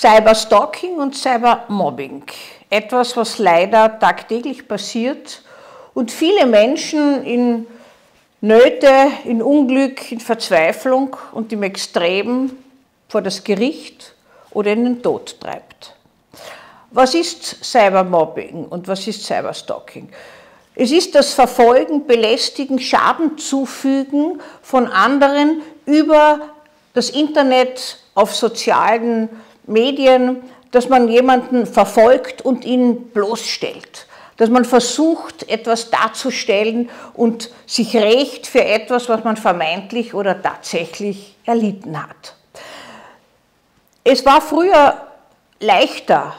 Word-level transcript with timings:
Cyberstalking 0.00 0.96
und 0.96 1.14
Cybermobbing. 1.14 2.22
Etwas, 2.70 3.14
was 3.18 3.36
leider 3.36 3.98
tagtäglich 3.98 4.66
passiert 4.66 5.42
und 5.92 6.10
viele 6.10 6.46
Menschen 6.46 7.22
in 7.22 7.66
Nöte, 8.40 9.08
in 9.26 9.42
Unglück, 9.42 10.10
in 10.10 10.20
Verzweiflung 10.20 11.18
und 11.32 11.52
im 11.52 11.64
Extrem 11.64 12.52
vor 13.10 13.20
das 13.20 13.44
Gericht 13.44 14.14
oder 14.52 14.72
in 14.72 14.84
den 14.84 15.02
Tod 15.02 15.38
treibt. 15.38 15.94
Was 16.92 17.14
ist 17.14 17.62
Cybermobbing 17.62 18.68
und 18.70 18.88
was 18.88 19.06
ist 19.06 19.26
Cyberstalking? 19.26 20.08
Es 20.76 20.92
ist 20.92 21.14
das 21.14 21.34
Verfolgen, 21.34 22.06
Belästigen, 22.06 22.78
Schaden 22.78 23.36
zufügen 23.36 24.40
von 24.62 24.86
anderen 24.86 25.60
über 25.84 26.40
das 26.94 27.10
Internet 27.10 27.98
auf 28.14 28.34
sozialen 28.34 29.28
Medien, 29.66 30.42
dass 30.70 30.88
man 30.88 31.08
jemanden 31.08 31.66
verfolgt 31.66 32.42
und 32.42 32.64
ihn 32.64 33.08
bloßstellt. 33.10 34.06
Dass 34.36 34.48
man 34.48 34.64
versucht, 34.64 35.48
etwas 35.50 35.90
darzustellen 35.90 36.88
und 37.14 37.50
sich 37.66 37.94
rächt 37.94 38.46
für 38.46 38.64
etwas, 38.64 39.08
was 39.08 39.24
man 39.24 39.36
vermeintlich 39.36 40.14
oder 40.14 40.40
tatsächlich 40.40 41.36
erlitten 41.44 42.00
hat. 42.02 42.36
Es 44.02 44.24
war 44.24 44.40
früher 44.40 44.96
leichter, 45.60 46.34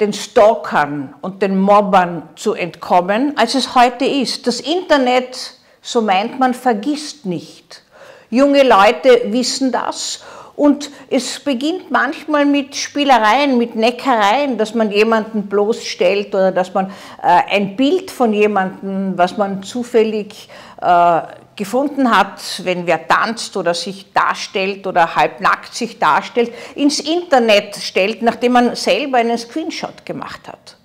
den 0.00 0.12
Stalkern 0.12 1.14
und 1.22 1.40
den 1.40 1.58
Mobbern 1.58 2.28
zu 2.36 2.54
entkommen, 2.54 3.36
als 3.38 3.54
es 3.54 3.74
heute 3.74 4.04
ist. 4.04 4.46
Das 4.46 4.60
Internet, 4.60 5.54
so 5.80 6.02
meint 6.02 6.38
man, 6.38 6.52
vergisst 6.52 7.24
nicht. 7.24 7.82
Junge 8.28 8.64
Leute 8.64 9.22
wissen 9.26 9.70
das 9.72 10.22
und 10.56 10.90
es 11.10 11.38
beginnt 11.38 11.90
manchmal 11.90 12.46
mit 12.46 12.74
Spielereien, 12.74 13.58
mit 13.58 13.76
Neckereien, 13.76 14.56
dass 14.56 14.74
man 14.74 14.90
jemanden 14.90 15.48
bloßstellt 15.48 16.34
oder 16.34 16.50
dass 16.50 16.72
man 16.72 16.86
äh, 17.22 17.42
ein 17.50 17.76
Bild 17.76 18.10
von 18.10 18.32
jemandem, 18.32 19.18
was 19.18 19.36
man 19.36 19.62
zufällig 19.62 20.48
äh, 20.80 21.20
gefunden 21.56 22.10
hat, 22.10 22.40
wenn 22.64 22.86
wer 22.86 23.06
tanzt 23.06 23.54
oder 23.56 23.74
sich 23.74 24.12
darstellt 24.14 24.86
oder 24.86 25.14
halbnackt 25.14 25.74
sich 25.74 25.98
darstellt, 25.98 26.52
ins 26.74 27.00
Internet 27.00 27.76
stellt, 27.76 28.22
nachdem 28.22 28.52
man 28.52 28.74
selber 28.76 29.18
einen 29.18 29.36
Screenshot 29.36 30.06
gemacht 30.06 30.48
hat. 30.48 30.76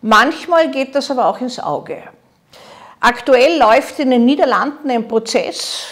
Manchmal 0.00 0.70
geht 0.70 0.94
das 0.94 1.10
aber 1.10 1.26
auch 1.26 1.40
ins 1.42 1.60
Auge. 1.60 2.02
Aktuell 3.00 3.58
läuft 3.58 3.98
in 3.98 4.10
den 4.10 4.24
Niederlanden 4.24 4.90
ein 4.90 5.06
Prozess 5.08 5.86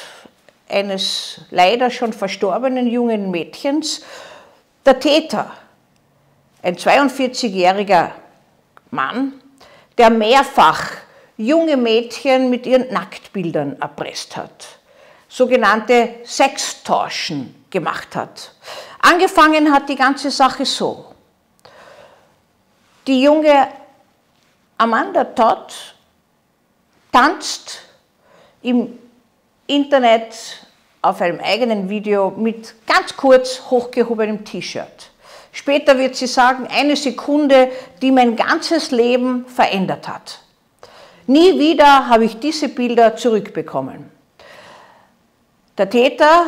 eines 0.69 1.41
leider 1.50 1.91
schon 1.91 2.12
verstorbenen 2.12 2.86
jungen 2.86 3.30
Mädchens. 3.30 4.05
Der 4.84 5.00
Täter, 5.00 5.50
ein 6.62 6.77
42-jähriger 6.77 8.10
Mann, 8.91 9.41
der 9.97 10.10
mehrfach 10.10 10.91
junge 11.36 11.77
Mädchen 11.77 12.50
mit 12.50 12.66
ihren 12.66 12.92
Nacktbildern 12.92 13.80
erpresst 13.80 14.36
hat, 14.36 14.78
sogenannte 15.28 16.16
Sextorschen 16.25 17.64
gemacht 17.70 18.16
hat. 18.16 18.53
Angefangen 19.00 19.72
hat 19.72 19.88
die 19.88 19.97
ganze 19.97 20.30
Sache 20.30 20.64
so. 20.64 21.14
Die 23.06 23.22
junge 23.22 23.69
Amanda 24.77 25.25
Todd 25.25 25.94
tanzt 27.12 27.80
im 28.62 28.98
Internet 29.69 30.34
auf 31.02 31.20
einem 31.20 31.41
eigenen 31.41 31.91
Video 31.91 32.33
mit 32.36 32.74
ganz 32.86 33.16
kurz 33.16 33.62
hochgehobenem 33.70 34.44
T-Shirt. 34.44 35.10
Später 35.52 35.98
wird 35.98 36.16
sie 36.16 36.27
sagen, 36.27 36.66
eine 36.66 36.97
Sekunde, 36.97 37.70
die 38.00 38.10
mein 38.10 38.34
ganzes 38.34 38.91
Leben 38.91 39.44
verändert 39.47 40.08
hat. 40.08 40.41
Nie 41.27 41.58
wieder 41.58 42.08
habe 42.08 42.25
ich 42.25 42.38
diese 42.38 42.70
Bilder 42.70 43.15
zurückbekommen. 43.15 44.10
Der 45.76 45.91
Täter 45.91 46.47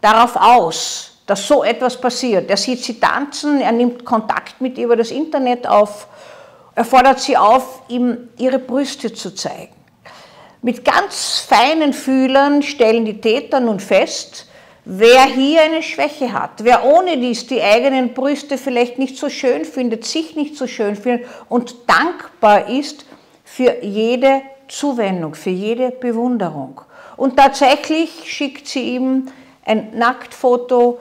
darauf 0.00 0.34
aus, 0.34 1.18
dass 1.26 1.46
so 1.46 1.62
etwas 1.62 2.00
passiert. 2.00 2.50
Er 2.50 2.56
sieht 2.56 2.82
sie 2.82 2.98
tanzen, 2.98 3.60
er 3.60 3.72
nimmt 3.72 4.04
Kontakt 4.04 4.60
mit 4.60 4.76
ihr 4.76 4.86
über 4.86 4.96
das 4.96 5.12
Internet 5.12 5.68
auf, 5.68 6.08
er 6.74 6.84
fordert 6.84 7.20
sie 7.20 7.36
auf, 7.36 7.82
ihm 7.88 8.28
ihre 8.38 8.58
Brüste 8.58 9.12
zu 9.12 9.34
zeigen. 9.34 9.74
Mit 10.66 10.84
ganz 10.84 11.46
feinen 11.48 11.92
Fühlern 11.92 12.60
stellen 12.60 13.04
die 13.04 13.20
Täter 13.20 13.60
nun 13.60 13.78
fest, 13.78 14.48
wer 14.84 15.22
hier 15.22 15.62
eine 15.62 15.80
Schwäche 15.80 16.32
hat, 16.32 16.64
wer 16.64 16.84
ohne 16.84 17.18
dies 17.18 17.46
die 17.46 17.62
eigenen 17.62 18.14
Brüste 18.14 18.58
vielleicht 18.58 18.98
nicht 18.98 19.16
so 19.16 19.28
schön 19.28 19.64
findet, 19.64 20.04
sich 20.04 20.34
nicht 20.34 20.56
so 20.56 20.66
schön 20.66 20.96
findet 20.96 21.28
und 21.48 21.76
dankbar 21.86 22.68
ist 22.68 23.06
für 23.44 23.76
jede 23.84 24.42
Zuwendung, 24.66 25.36
für 25.36 25.50
jede 25.50 25.92
Bewunderung. 25.92 26.80
Und 27.16 27.36
tatsächlich 27.36 28.10
schickt 28.24 28.66
sie 28.66 28.96
ihm 28.96 29.28
ein 29.64 29.96
Nacktfoto, 29.96 30.98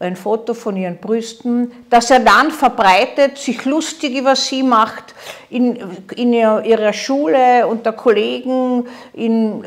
ein 0.00 0.16
Foto 0.16 0.54
von 0.54 0.76
ihren 0.76 0.96
Brüsten, 0.96 1.72
das 1.90 2.10
er 2.10 2.20
dann 2.20 2.50
verbreitet, 2.50 3.36
sich 3.36 3.66
lustig 3.66 4.16
über 4.16 4.34
sie 4.34 4.62
macht, 4.62 5.14
in, 5.50 5.76
in 6.16 6.32
ihrer 6.32 6.92
Schule, 6.94 7.66
unter 7.66 7.92
Kollegen, 7.92 8.86
in, 9.12 9.62
äh, 9.62 9.66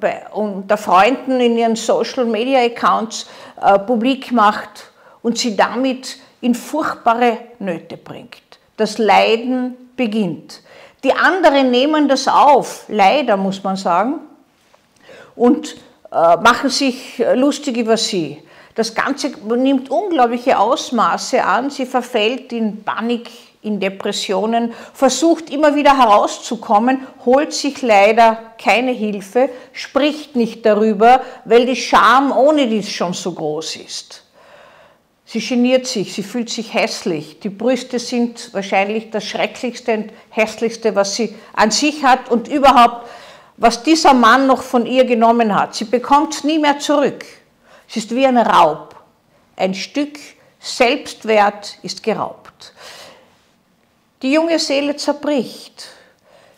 bei, 0.00 0.22
unter 0.32 0.78
Freunden, 0.78 1.38
in 1.38 1.58
ihren 1.58 1.76
Social-Media-Accounts 1.76 3.28
äh, 3.60 3.78
publik 3.78 4.32
macht 4.32 4.90
und 5.22 5.36
sie 5.36 5.54
damit 5.54 6.18
in 6.40 6.54
furchtbare 6.54 7.36
Nöte 7.58 7.98
bringt. 7.98 8.40
Das 8.78 8.96
Leiden 8.96 9.76
beginnt. 9.96 10.62
Die 11.04 11.12
anderen 11.12 11.70
nehmen 11.70 12.08
das 12.08 12.26
auf, 12.26 12.84
leider 12.88 13.36
muss 13.36 13.62
man 13.62 13.76
sagen, 13.76 14.20
und 15.36 15.76
machen 16.10 16.70
sich 16.70 17.22
lustig 17.34 17.76
über 17.76 17.96
sie. 17.96 18.42
Das 18.74 18.94
Ganze 18.94 19.30
nimmt 19.56 19.90
unglaubliche 19.90 20.58
Ausmaße 20.58 21.44
an, 21.44 21.70
sie 21.70 21.84
verfällt 21.84 22.52
in 22.52 22.84
Panik, 22.84 23.28
in 23.62 23.80
Depressionen, 23.80 24.72
versucht 24.94 25.50
immer 25.50 25.74
wieder 25.74 25.98
herauszukommen, 25.98 27.06
holt 27.26 27.52
sich 27.52 27.82
leider 27.82 28.52
keine 28.62 28.92
Hilfe, 28.92 29.50
spricht 29.72 30.36
nicht 30.36 30.64
darüber, 30.64 31.22
weil 31.44 31.66
die 31.66 31.76
Scham 31.76 32.30
ohne 32.30 32.68
dies 32.68 32.88
schon 32.88 33.14
so 33.14 33.32
groß 33.32 33.76
ist. 33.76 34.24
Sie 35.24 35.40
geniert 35.40 35.86
sich, 35.86 36.14
sie 36.14 36.22
fühlt 36.22 36.48
sich 36.48 36.72
hässlich. 36.72 37.40
Die 37.40 37.50
Brüste 37.50 37.98
sind 37.98 38.54
wahrscheinlich 38.54 39.10
das 39.10 39.26
Schrecklichste 39.26 39.92
und 39.92 40.12
Hässlichste, 40.30 40.94
was 40.94 41.16
sie 41.16 41.34
an 41.52 41.70
sich 41.70 42.02
hat 42.02 42.30
und 42.30 42.48
überhaupt, 42.48 43.06
was 43.58 43.82
dieser 43.82 44.14
Mann 44.14 44.46
noch 44.46 44.62
von 44.62 44.86
ihr 44.86 45.04
genommen 45.04 45.54
hat. 45.54 45.74
Sie 45.74 45.84
bekommt 45.84 46.34
es 46.34 46.44
nie 46.44 46.58
mehr 46.58 46.78
zurück. 46.78 47.24
Es 47.88 47.96
ist 47.96 48.14
wie 48.14 48.26
ein 48.26 48.38
Raub. 48.38 48.94
Ein 49.56 49.74
Stück 49.74 50.18
Selbstwert 50.60 51.78
ist 51.82 52.02
geraubt. 52.02 52.72
Die 54.22 54.32
junge 54.32 54.58
Seele 54.58 54.96
zerbricht. 54.96 55.88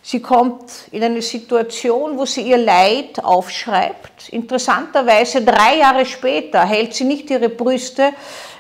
Sie 0.03 0.21
kommt 0.21 0.88
in 0.91 1.05
eine 1.05 1.22
Situation, 1.22 2.19
wo 2.19 2.25
sie 2.25 2.43
ihr 2.43 2.56
Leid 2.56 3.22
aufschreibt. 3.22 4.31
Interessanterweise 4.31 5.43
drei 5.43 5.77
Jahre 5.78 6.06
später 6.06 6.65
hält 6.65 6.94
sie 6.94 7.05
nicht 7.05 7.31
ihre 7.31 7.49
Brüste 7.49 8.12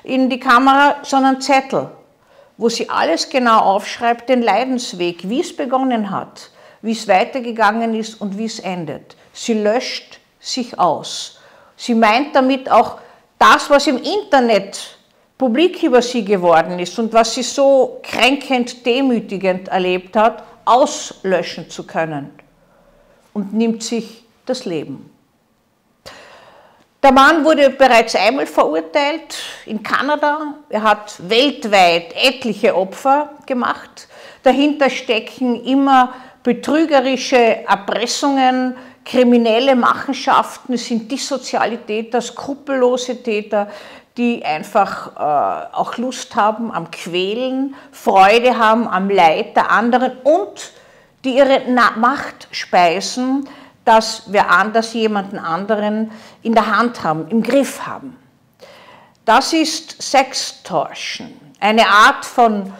in 0.04 0.28
die 0.28 0.38
Kamera, 0.38 0.96
sondern 1.02 1.40
Zettel, 1.40 1.90
wo 2.56 2.68
sie 2.68 2.88
alles 2.88 3.28
genau 3.28 3.58
aufschreibt, 3.60 4.28
den 4.28 4.42
Leidensweg, 4.42 5.28
wie 5.28 5.40
es 5.40 5.56
begonnen 5.56 6.10
hat, 6.10 6.50
wie 6.82 6.92
es 6.92 7.06
weitergegangen 7.08 7.94
ist 7.94 8.20
und 8.20 8.38
wie 8.38 8.46
es 8.46 8.58
endet. 8.58 9.16
Sie 9.32 9.54
löscht 9.54 10.18
sich 10.38 10.78
aus. 10.78 11.38
Sie 11.76 11.94
meint 11.94 12.34
damit 12.34 12.70
auch 12.70 12.98
das, 13.38 13.70
was 13.70 13.86
im 13.86 13.98
Internet 13.98 14.96
publik 15.38 15.82
über 15.82 16.02
sie 16.02 16.24
geworden 16.24 16.78
ist 16.78 16.98
und 16.98 17.12
was 17.12 17.34
sie 17.34 17.42
so 17.42 18.00
kränkend, 18.02 18.84
demütigend 18.84 19.68
erlebt 19.68 20.16
hat, 20.16 20.42
auslöschen 20.64 21.70
zu 21.70 21.86
können 21.86 22.30
und 23.32 23.54
nimmt 23.54 23.82
sich 23.82 24.24
das 24.44 24.64
Leben. 24.66 25.10
Der 27.02 27.12
Mann 27.12 27.42
wurde 27.46 27.70
bereits 27.70 28.14
einmal 28.14 28.46
verurteilt 28.46 29.34
in 29.64 29.82
Kanada. 29.82 30.56
Er 30.68 30.82
hat 30.82 31.16
weltweit 31.30 32.14
etliche 32.14 32.76
Opfer 32.76 33.30
gemacht. 33.46 34.06
Dahinter 34.42 34.90
stecken 34.90 35.64
immer 35.64 36.12
betrügerische 36.42 37.64
Erpressungen, 37.66 38.76
kriminelle 39.04 39.74
Machenschaften, 39.74 40.76
sind 40.76 41.10
Dissozialitäter, 41.10 42.20
skrupellose 42.20 43.22
Täter, 43.22 43.68
die 44.16 44.44
einfach 44.44 45.16
äh, 45.16 45.74
auch 45.74 45.96
Lust 45.96 46.34
haben 46.36 46.70
am 46.70 46.90
Quälen, 46.90 47.74
Freude 47.92 48.58
haben 48.58 48.88
am 48.88 49.08
Leid 49.08 49.56
der 49.56 49.70
anderen 49.70 50.12
und 50.24 50.72
die 51.24 51.36
ihre 51.36 51.62
Macht 51.96 52.48
speisen, 52.50 53.48
dass 53.84 54.32
wir 54.32 54.50
anders 54.50 54.92
jemanden 54.94 55.38
anderen 55.38 56.10
in 56.42 56.54
der 56.54 56.76
Hand 56.76 57.02
haben, 57.02 57.28
im 57.28 57.42
Griff 57.42 57.86
haben. 57.86 58.16
Das 59.24 59.52
ist 59.52 60.00
Sextortion, 60.02 61.32
eine 61.58 61.86
Art 61.86 62.24
von 62.24 62.72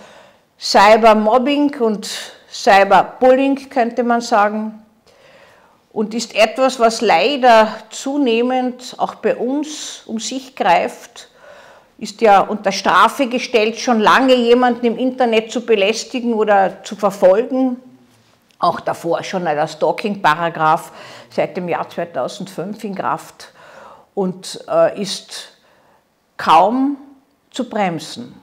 Cybermobbing 0.59 1.81
und 1.81 2.09
Cyberbullying 2.52 3.70
könnte 3.70 4.02
man 4.02 4.20
sagen 4.20 4.82
und 5.93 6.14
ist 6.14 6.35
etwas, 6.35 6.79
was 6.81 7.00
leider 7.00 7.69
zunehmend 7.91 8.94
auch 8.99 9.17
bei 9.17 9.37
uns 9.37 10.02
um 10.06 10.19
sich 10.19 10.56
greift. 10.56 11.29
Ist 11.99 12.20
ja 12.20 12.41
unter 12.41 12.73
Strafe 12.73 13.26
gestellt, 13.26 13.79
schon 13.79 14.00
lange 14.00 14.35
jemanden 14.35 14.87
im 14.87 14.99
Internet 14.99 15.52
zu 15.52 15.64
belästigen 15.64 16.35
oder 16.35 16.82
zu 16.82 16.97
verfolgen. 16.97 17.76
Auch 18.58 18.81
davor 18.81 19.23
schon 19.23 19.44
der 19.44 19.67
Stalking-Paragraph 19.67 20.93
seit 21.31 21.56
dem 21.56 21.69
Jahr 21.69 21.88
2005 21.88 22.85
in 22.85 22.94
Kraft 22.94 23.52
und 24.14 24.64
äh, 24.69 25.00
ist 25.00 25.52
kaum 26.37 26.97
zu 27.50 27.69
bremsen. 27.69 28.41